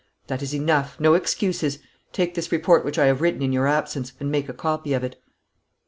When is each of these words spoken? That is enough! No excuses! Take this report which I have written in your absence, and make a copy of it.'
That 0.25 0.41
is 0.41 0.51
enough! 0.55 0.99
No 0.99 1.13
excuses! 1.13 1.77
Take 2.11 2.33
this 2.33 2.51
report 2.51 2.83
which 2.83 2.97
I 2.97 3.05
have 3.05 3.21
written 3.21 3.43
in 3.43 3.53
your 3.53 3.67
absence, 3.67 4.13
and 4.19 4.31
make 4.31 4.49
a 4.49 4.51
copy 4.53 4.93
of 4.93 5.03
it.' 5.03 5.17